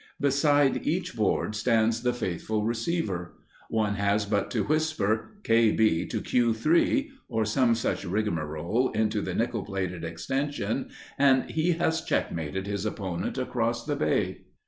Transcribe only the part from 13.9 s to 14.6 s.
Bay!